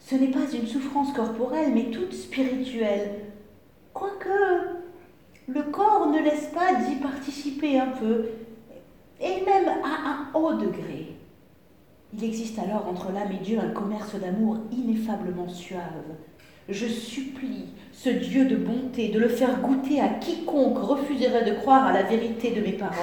[0.00, 3.20] Ce n'est pas une souffrance corporelle, mais toute spirituelle,
[3.92, 4.28] quoique
[5.48, 8.26] le corps ne laisse pas d'y participer un peu,
[9.20, 11.16] et même à un haut degré.
[12.12, 15.80] Il existe alors entre l'âme et Dieu un commerce d'amour ineffablement suave.
[16.68, 21.86] Je supplie ce Dieu de bonté de le faire goûter à quiconque refuserait de croire
[21.86, 22.96] à la vérité de mes paroles.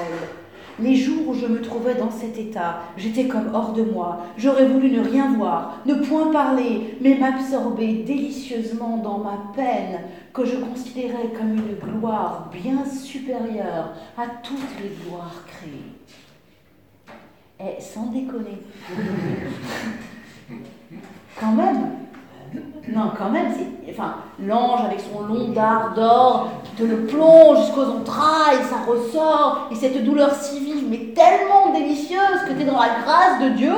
[0.80, 4.26] Les jours où je me trouvais dans cet état, j'étais comme hors de moi.
[4.38, 10.02] J'aurais voulu ne rien voir, ne point parler, mais m'absorber délicieusement dans ma peine,
[10.34, 15.94] que je considérais comme une gloire bien supérieure à toutes les gloires créées.
[17.60, 18.58] Eh, sans déconner.
[21.40, 21.73] quand même.
[22.94, 23.92] Non, quand même, c'est.
[23.92, 29.68] Enfin, l'ange avec son long dard d'or qui te le plonge jusqu'aux entrailles, ça ressort,
[29.72, 33.50] et cette douleur si vive, mais tellement délicieuse que tu es dans la grâce de
[33.56, 33.74] Dieu.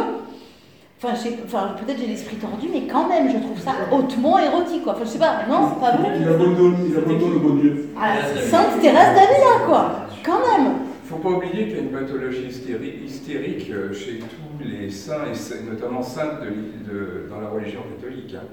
[1.03, 1.13] Enfin,
[1.45, 4.93] enfin peut-être j'ai l'esprit tordu, mais quand même, je trouve ça hautement érotique, quoi.
[4.93, 6.17] Enfin, je sais pas, non, c'est pas vrai.
[6.19, 7.89] Il abandonne, il abandonne le bon Dieu.
[7.99, 8.13] Ah,
[8.49, 9.91] Sainte Thérèse d'Avila, quoi.
[10.23, 10.71] Quand même.
[11.03, 14.89] Il ne faut pas oublier qu'il y a une pathologie hystérique euh, chez tous les
[14.89, 18.35] saints, et notamment saintes de, dans la religion catholique.
[18.35, 18.45] Hein.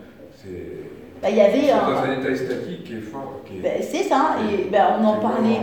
[0.43, 3.43] C'est bah, il y avait un, un, état statique qui est fort.
[3.63, 5.61] Bah, c'est ça, et bah, on en parlait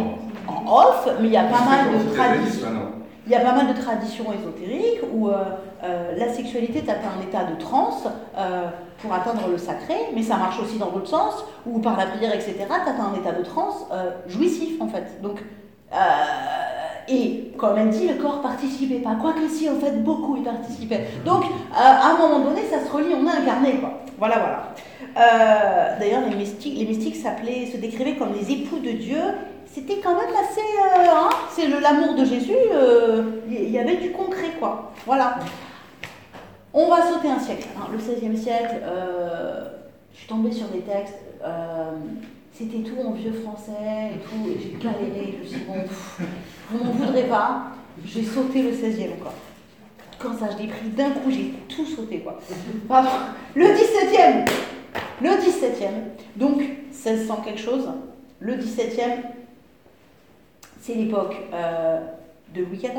[0.47, 2.67] en off, mais il y a pas mal de traditions.
[3.25, 5.43] Il y a pas mal de traditions ésotériques où euh,
[5.83, 10.37] euh, la sexualité t'atteint un état de transe euh, pour atteindre le sacré, mais ça
[10.37, 13.85] marche aussi dans l'autre sens, où par la prière, etc., t'atteins un état de transe
[14.27, 15.21] jouissif en fait.
[15.21, 15.43] Donc,
[17.09, 21.07] et comme elle dit, le corps participait pas, quoique si, en fait, beaucoup y participaient.
[21.25, 21.43] Donc,
[21.75, 24.01] à un moment donné, ça se relie, on est incarné, quoi.
[24.17, 25.97] Voilà, voilà.
[25.99, 29.17] D'ailleurs, les mystiques, les mystiques se décrivaient comme les époux de Dieu
[29.71, 30.61] c'était quand même assez.
[30.61, 34.91] Euh, hein, c'est l'amour de Jésus, il euh, y, avait du concret, quoi.
[35.05, 35.39] Voilà.
[36.73, 37.67] On va sauter un siècle.
[37.77, 39.65] Hein, le XVIe siècle, euh,
[40.13, 41.19] je suis tombée sur des textes,
[42.59, 45.75] c'était tout en vieux français et tout, et j'ai galéré, je me suis dit, bon,
[46.71, 47.67] vous m'en voudrez pas,
[48.03, 49.33] j'ai sauté le XVIe encore.
[50.19, 52.37] Quand ça, je l'ai pris d'un coup, j'ai tout sauté, quoi.
[53.55, 54.43] Le XVIIe
[55.21, 56.03] Le XVIIe,
[56.35, 57.87] donc 1600 quelque chose,
[58.41, 59.23] le XVIIe,
[60.81, 62.01] c'est l'époque euh,
[62.53, 62.91] de Louis XIV.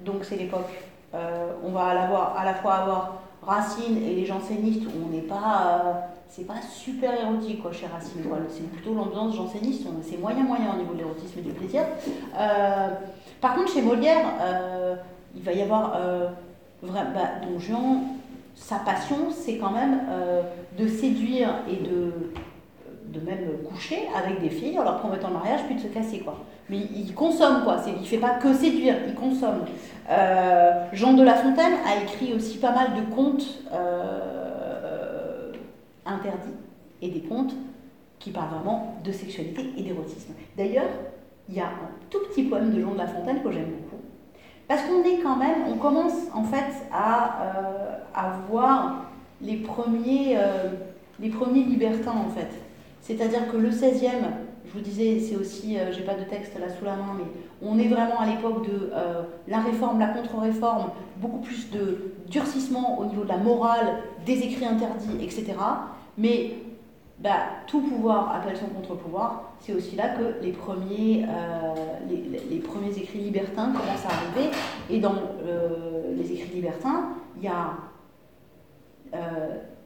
[0.00, 0.68] Donc c'est l'époque,
[1.14, 5.08] euh, on va à la, à la fois avoir Racine et les jansénistes où on
[5.08, 5.92] n'est pas, euh,
[6.34, 8.22] c'est pas super érotique quoi chez Racine.
[8.48, 11.82] C'est plutôt l'ambiance janséniste, c'est moyen moyen au niveau de l'érotisme et du plaisir.
[13.40, 14.24] par contre chez Molière,
[15.36, 15.98] il va y avoir
[16.82, 18.00] vraiment, bah, Don Juan,
[18.54, 20.00] sa passion c'est quand même
[20.78, 22.12] de séduire et de
[23.12, 26.20] de même coucher avec des filles en leur promettant le mariage puis de se casser
[26.20, 26.38] quoi.
[26.70, 29.64] Mais il consomme quoi, il fait pas que séduire, il consomme.
[30.10, 34.41] Euh, Jean de La Fontaine a écrit aussi pas mal de contes euh,
[36.06, 36.56] interdits
[37.00, 37.54] et des contes
[38.18, 40.32] qui parlent vraiment de sexualité et d'érotisme.
[40.56, 40.90] D'ailleurs,
[41.48, 44.02] il y a un tout petit poème de Jean de La Fontaine que j'aime beaucoup.
[44.68, 49.06] Parce qu'on est quand même, on commence en fait à, euh, voir
[49.40, 50.38] les premiers,
[51.18, 52.48] les premiers libertins en fait.
[53.00, 54.30] C'est-à-dire que le 16e,
[54.66, 57.24] je vous disais, c'est aussi, euh, j'ai pas de texte là sous la main, mais
[57.62, 62.98] on est vraiment à l'époque de euh, la réforme, la contre-réforme, beaucoup plus de durcissement
[62.98, 65.54] au niveau de la morale, des écrits interdits, etc.
[66.16, 66.54] Mais
[67.18, 67.30] bah,
[67.66, 69.52] tout pouvoir appelle son contre-pouvoir.
[69.60, 71.74] C'est aussi là que les premiers, euh,
[72.50, 74.50] les, premiers écrits libertins commencent à arriver.
[74.90, 75.14] Et dans
[76.16, 77.74] les écrits libertins, il y a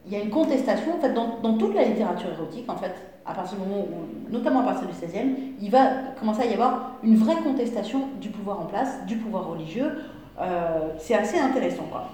[0.05, 2.93] il y a une contestation, en fait, dans, dans, toute la littérature érotique, en fait,
[3.27, 5.87] à partir du moment où, notamment à partir du XVIe, il va
[6.19, 9.91] commencer à y avoir une vraie contestation du pouvoir en place, du pouvoir religieux.
[10.39, 12.09] Euh, c'est assez intéressant, quoi.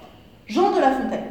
[0.46, 1.24] Jean de La Fontaine.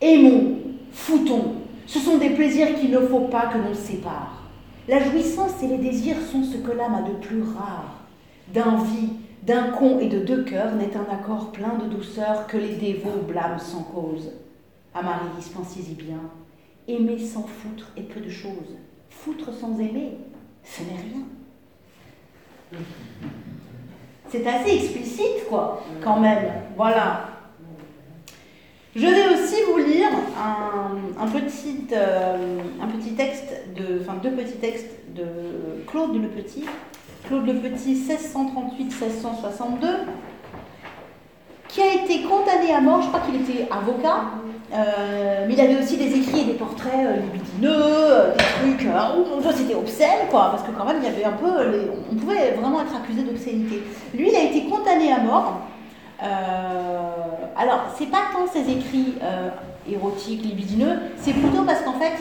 [0.00, 0.58] Aimons,
[0.92, 1.54] foutons,
[1.86, 4.44] ce sont des plaisirs qu'il ne faut pas que l'on sépare.
[4.88, 7.96] La jouissance et les désirs sont ce que l'âme a de plus rare.
[8.54, 9.10] D'un vie,
[9.42, 13.22] d'un con et de deux cœurs n'est un accord plein de douceur que les dévots
[13.26, 14.30] blâment sans cause.
[14.94, 16.20] Amaryllis, pensez-y bien.
[16.88, 18.76] Aimer sans foutre est peu de choses.
[19.24, 20.16] Foutre sans aimer,
[20.64, 22.80] ce n'est rien.
[24.30, 26.50] C'est assez explicite, quoi, quand même.
[26.74, 27.26] Voilà.
[28.96, 32.62] Je vais aussi vous lire un, petit, euh,
[32.98, 35.26] petit texte, de, enfin deux petits textes de
[35.86, 36.64] Claude Le Petit.
[37.26, 39.86] Claude Le Petit, 1638-1662,
[41.68, 44.30] qui a été condamné à mort, je crois qu'il était avocat,
[44.72, 48.88] euh, mais il avait aussi des écrits et des portraits euh, libidineux, euh, des trucs.
[49.56, 51.48] c'était obscène, quoi, parce que quand même, il y avait un peu.
[52.10, 53.82] on pouvait vraiment être accusé d'obscénité.
[54.14, 55.62] Lui, il a été condamné à mort.
[57.56, 59.14] alors, c'est pas tant ses écrits
[59.90, 62.12] érotiques, libidineux, c'est plutôt parce qu'en fait,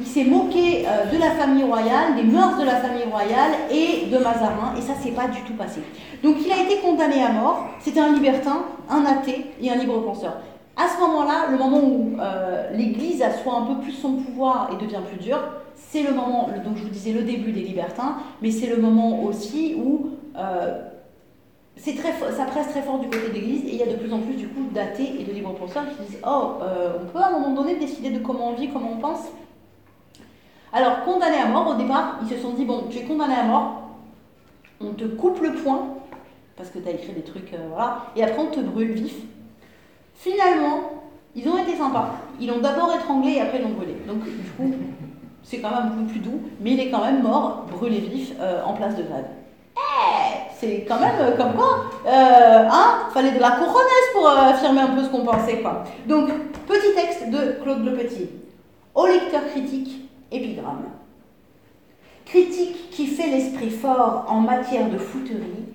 [0.00, 4.18] il s'est moqué de la famille royale, des mœurs de la famille royale et de
[4.18, 5.82] Mazarin, et ça, c'est pas du tout passé.
[6.24, 7.66] Donc, il a été condamné à mort.
[7.80, 10.38] C'était un libertin, un athée et un libre penseur.
[10.76, 14.82] À ce moment-là, le moment où euh, l'Église assoit un peu plus son pouvoir et
[14.82, 15.40] devient plus dure,
[15.74, 19.22] c'est le moment, donc je vous disais le début des libertins, mais c'est le moment
[19.22, 20.82] aussi où euh,
[21.76, 24.20] ça presse très fort du côté de l'Église et il y a de plus en
[24.20, 27.28] plus du coup d'athées et de libres penseurs qui disent oh euh, on peut à
[27.28, 29.26] un moment donné décider de comment on vit, comment on pense?
[30.72, 33.44] Alors condamné à mort au départ, ils se sont dit bon tu es condamné à
[33.44, 33.82] mort,
[34.80, 35.98] on te coupe le poing
[36.56, 39.16] parce que tu as écrit des trucs voilà et après on te brûle vif
[40.22, 41.02] Finalement,
[41.34, 42.14] ils ont été sympas.
[42.38, 43.96] Ils l'ont d'abord étranglé et après l'ont brûlé.
[44.06, 44.72] Donc du coup,
[45.42, 48.62] c'est quand même peu plus doux, mais il est quand même mort, brûlé vif, euh,
[48.64, 49.26] en place de Vade.
[49.76, 54.50] Eh C'est quand même euh, comme quoi, euh, hein, fallait de la couronnaise pour euh,
[54.50, 55.82] affirmer un peu ce qu'on pensait, quoi.
[56.06, 56.28] Donc,
[56.68, 58.28] petit texte de Claude Le Petit.
[58.94, 60.84] Au lecteur critique, épigramme.
[62.26, 65.66] Critique qui fait l'esprit fort en matière de fouterie,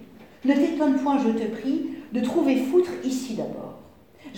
[0.45, 3.66] ne t'étonne point, je te prie, de trouver foutre ici d'abord.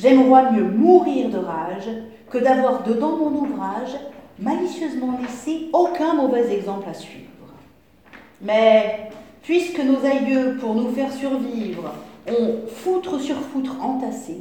[0.01, 1.89] J'aimerais mieux mourir de rage
[2.29, 3.97] que d'avoir dedans mon ouvrage
[4.39, 7.25] malicieusement laissé aucun mauvais exemple à suivre.
[8.41, 9.09] Mais
[9.43, 11.93] puisque nos aïeux, pour nous faire survivre,
[12.29, 14.37] ont foutre sur foutre entassé,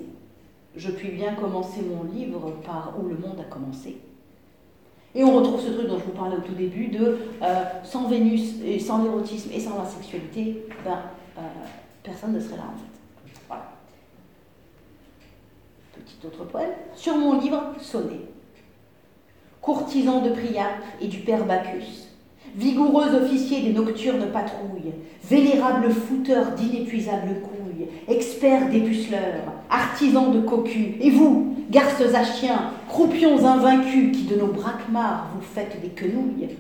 [0.77, 3.99] je puis bien commencer mon livre par où le monde a commencé.
[5.17, 8.07] Et on retrouve ce truc dont je vous parlais au tout début de euh, sans
[8.07, 11.01] Vénus et sans l'érotisme et sans la sexualité, ben,
[11.37, 11.41] euh,
[12.05, 13.33] personne ne serait là en fait.
[13.49, 13.65] Voilà.
[16.09, 16.71] Petit autre poème.
[16.95, 18.23] Sur mon livre, Sonnet.
[19.61, 22.09] Courtisan de Priape et du père Bacchus,
[22.57, 31.11] vigoureux officier des nocturnes patrouilles, vénérable fouteur d'inépuisables couilles, expert dépuceleurs, artisan de cocu, et
[31.11, 36.57] vous, garces à chiens, croupions invaincus qui de nos braquemars vous faites des quenouilles,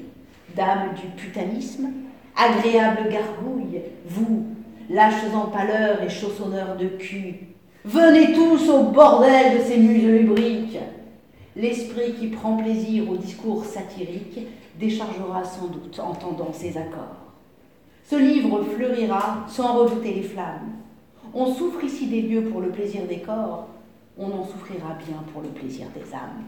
[0.55, 1.89] dames du putanisme,
[2.37, 4.45] agréable gargouille, vous,
[4.91, 7.49] lâches en pâleur et chaussonneurs de cul,
[7.89, 10.79] venez tous au bordel de ces muses lubriques.
[11.57, 14.47] L'esprit qui prend plaisir au discours satirique
[14.79, 17.17] déchargera sans doute en tendant ses accords.
[18.05, 20.73] Ce livre fleurira sans redouter les flammes.
[21.35, 23.67] On souffre ici des lieux pour le plaisir des corps,
[24.19, 26.45] on en souffrira bien pour le plaisir des âmes.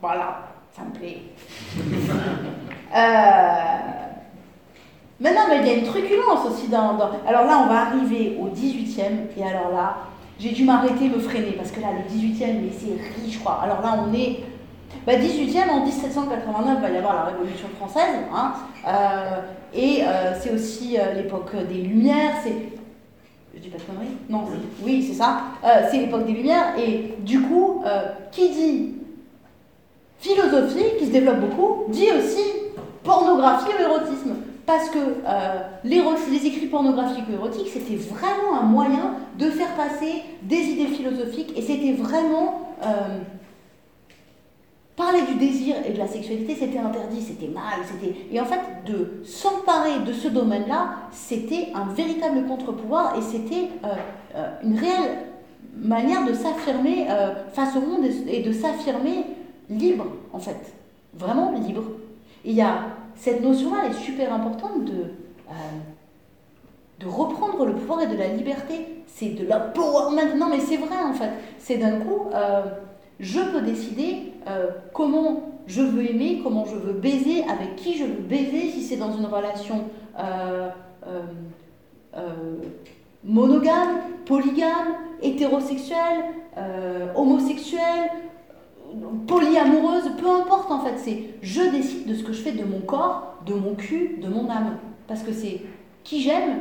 [0.00, 1.22] Voilà, ça me plaît.
[2.96, 4.07] euh...
[5.20, 7.86] Mais non, mais il y a une truculence aussi dans, dans, Alors là, on va
[7.86, 9.96] arriver au 18e, et alors là,
[10.38, 13.60] j'ai dû m'arrêter, me freiner, parce que là, le 18e, mais c'est riche, quoi.
[13.62, 14.40] Alors là, on est.
[15.04, 18.52] Bah, 18e, en 1789, il va y avoir la Révolution française, hein,
[18.86, 19.40] euh,
[19.74, 22.54] et euh, c'est aussi euh, l'époque des Lumières, c'est.
[23.54, 24.16] Je dis pas de conneries?
[24.30, 24.44] Non,
[24.84, 25.40] oui, c'est ça.
[25.90, 27.82] C'est l'époque des Lumières, et du coup,
[28.30, 28.94] qui dit
[30.20, 32.44] philosophie, qui se développe beaucoup, dit aussi
[33.02, 34.36] pornographie ou érotisme
[34.68, 35.96] parce que euh, les,
[36.46, 41.62] écrits pornographiques ou érotiques, c'était vraiment un moyen de faire passer des idées philosophiques et
[41.62, 42.74] c'était vraiment...
[42.84, 43.18] Euh,
[44.94, 48.14] parler du désir et de la sexualité, c'était interdit, c'était mal, c'était...
[48.30, 54.50] Et en fait, de s'emparer de ce domaine-là, c'était un véritable contre-pouvoir et c'était euh,
[54.64, 55.18] une réelle
[55.80, 57.06] manière de s'affirmer
[57.54, 59.24] face au monde et de s'affirmer
[59.70, 60.74] libre, en fait.
[61.14, 61.84] Vraiment libre.
[62.44, 62.80] Il y a
[63.18, 65.02] cette notion-là est super importante de,
[65.50, 65.52] euh,
[67.00, 69.02] de reprendre le pouvoir et de la liberté.
[69.06, 70.36] C'est de la l'empowerment.
[70.36, 71.30] Non, mais c'est vrai en fait.
[71.58, 72.62] C'est d'un coup, euh,
[73.18, 78.04] je peux décider euh, comment je veux aimer, comment je veux baiser, avec qui je
[78.04, 79.84] veux baiser, si c'est dans une relation
[83.22, 86.24] monogame, polygame, hétérosexuelle,
[87.14, 88.10] homosexuelle,
[89.26, 92.80] polyamoureuse, peu importe en fait, c'est je décide de ce que je fais de mon
[92.80, 94.78] corps, de mon cul, de mon âme.
[95.06, 95.62] Parce que c'est
[96.04, 96.60] qui j'aime,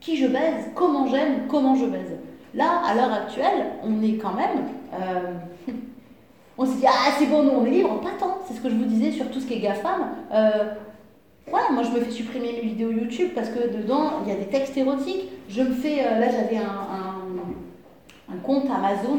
[0.00, 2.18] qui je baise, comment j'aime, comment je baise.
[2.54, 4.66] Là, à l'heure actuelle, on est quand même.
[4.94, 5.32] Euh,
[6.58, 8.00] on se dit, ah c'est bon, nous on est libre.
[8.00, 10.08] Pas tant, c'est ce que je vous disais sur tout ce qui est GAFAM.
[10.32, 10.74] Euh,
[11.50, 14.38] ouais, moi je me fais supprimer mes vidéos YouTube parce que dedans il y a
[14.38, 15.28] des textes érotiques.
[15.48, 16.04] Je me fais.
[16.04, 16.82] Euh, là, j'avais un,
[18.42, 19.18] compte Amazon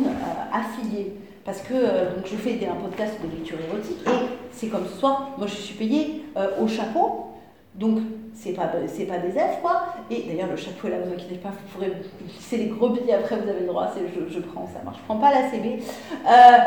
[0.52, 1.14] affilié
[1.46, 5.00] parce que euh, donc je fais un podcast de lecture érotique et c'est comme ce
[5.00, 7.28] soir, moi je suis payée euh, au chapeau,
[7.76, 8.00] donc
[8.34, 11.50] c'est pas, c'est pas des F quoi, et d'ailleurs le chapeau là, vous inquiétez pas,
[11.50, 11.92] vous pourrez
[12.40, 15.04] c'est les gros billets après, vous avez le droit, je, je, prends, ça marche, je
[15.06, 15.80] prends pas la CB.
[16.28, 16.58] Euh,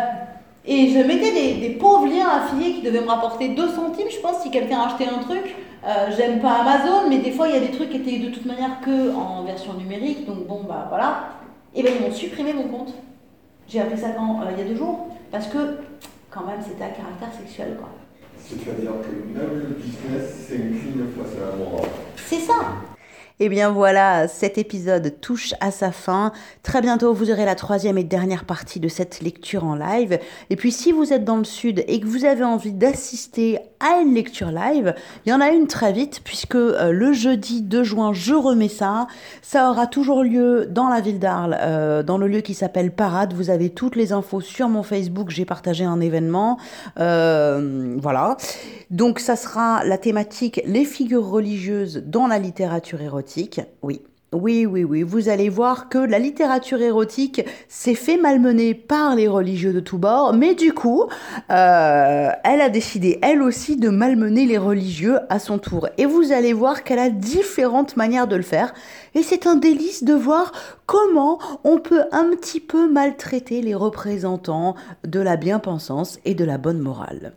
[0.68, 4.18] et je mettais des, des, pauvres liens affiliés qui devaient me rapporter 2 centimes, je
[4.18, 5.54] pense, si quelqu'un achetait un truc.
[5.86, 8.30] Euh, J'aime pas Amazon, mais des fois il y a des trucs qui étaient de
[8.30, 11.28] toute manière que en version numérique, donc bon bah voilà.
[11.76, 12.92] Et ben ils m'ont supprimé mon compte.
[13.68, 15.58] J'ai appris ça quand, euh, il y a deux jours, parce que
[16.30, 17.76] quand même c'était à caractère sexuel.
[17.78, 17.88] quoi.
[18.38, 21.88] C'est-à-dire que même le business s'incline face à la morale.
[22.16, 22.54] C'est ça.
[23.38, 26.32] Et eh bien voilà, cet épisode touche à sa fin.
[26.62, 30.18] Très bientôt, vous aurez la troisième et dernière partie de cette lecture en live.
[30.48, 34.00] Et puis si vous êtes dans le sud et que vous avez envie d'assister à
[34.00, 34.94] une lecture live,
[35.26, 38.70] il y en a une très vite puisque euh, le jeudi 2 juin, je remets
[38.70, 39.06] ça.
[39.42, 43.34] Ça aura toujours lieu dans la ville d'Arles, euh, dans le lieu qui s'appelle Parade.
[43.34, 45.28] Vous avez toutes les infos sur mon Facebook.
[45.28, 46.58] J'ai partagé un événement.
[46.98, 48.38] Euh, voilà.
[48.90, 53.25] Donc ça sera la thématique les figures religieuses dans la littérature érotique.
[53.82, 54.00] Oui,
[54.32, 59.28] Oui, oui, oui, vous allez voir que la littérature érotique s'est fait malmener par les
[59.28, 61.04] religieux de tous bords, mais du coup,
[61.50, 65.88] euh, elle a décidé, elle aussi, de malmener les religieux à son tour.
[65.96, 68.74] Et vous allez voir qu'elle a différentes manières de le faire,
[69.14, 70.52] et c'est un délice de voir
[70.86, 74.74] comment on peut un petit peu maltraiter les représentants
[75.06, 77.32] de la bien-pensance et de la bonne morale.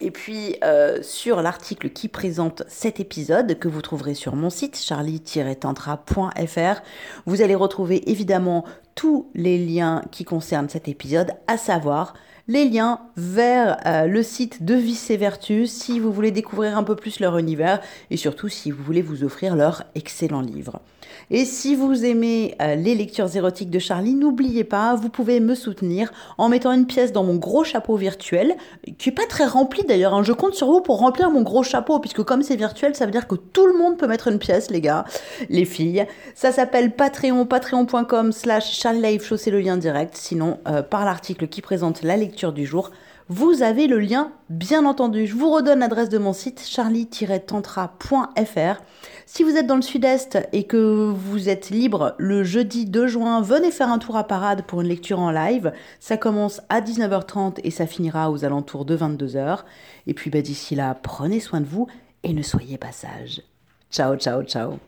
[0.00, 4.78] Et puis euh, sur l'article qui présente cet épisode que vous trouverez sur mon site
[4.78, 6.82] charlie-tantra.fr,
[7.26, 12.14] vous allez retrouver évidemment tous les liens qui concernent cet épisode, à savoir
[12.48, 16.82] les liens vers euh, le site de Vice et Vertu si vous voulez découvrir un
[16.82, 17.80] peu plus leur univers
[18.10, 20.80] et surtout si vous voulez vous offrir leur excellent livre.
[21.30, 25.54] Et si vous aimez euh, les lectures érotiques de Charlie, n'oubliez pas, vous pouvez me
[25.54, 28.56] soutenir en mettant une pièce dans mon gros chapeau virtuel,
[28.96, 30.14] qui est pas très rempli d'ailleurs.
[30.14, 30.22] Hein.
[30.22, 33.12] Je compte sur vous pour remplir mon gros chapeau, puisque comme c'est virtuel, ça veut
[33.12, 35.04] dire que tout le monde peut mettre une pièce, les gars,
[35.50, 36.06] les filles.
[36.34, 40.16] Ça s'appelle Patreon, patreon.com slash Charlie c'est le lien direct.
[40.16, 42.90] Sinon, euh, par l'article qui présente la lecture du jour,
[43.28, 45.26] vous avez le lien, bien entendu.
[45.26, 48.82] Je vous redonne l'adresse de mon site charlie-tantra.fr.
[49.26, 53.42] Si vous êtes dans le sud-est et que vous êtes libre le jeudi 2 juin,
[53.42, 55.72] venez faire un tour à Parade pour une lecture en live.
[56.00, 59.60] Ça commence à 19h30 et ça finira aux alentours de 22h.
[60.06, 61.88] Et puis bah, d'ici là, prenez soin de vous
[62.22, 63.42] et ne soyez pas sages.
[63.90, 64.78] Ciao, ciao, ciao.